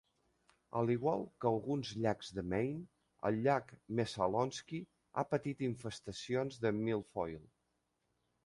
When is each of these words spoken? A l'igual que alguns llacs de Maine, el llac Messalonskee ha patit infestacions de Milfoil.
A 0.79 0.81
l'igual 0.85 1.25
que 1.43 1.49
alguns 1.49 1.91
llacs 2.05 2.31
de 2.37 2.45
Maine, 2.55 2.81
el 3.29 3.37
llac 3.49 3.69
Messalonskee 3.99 4.81
ha 5.23 5.27
patit 5.35 5.65
infestacions 5.71 6.59
de 6.65 6.77
Milfoil. 6.83 7.39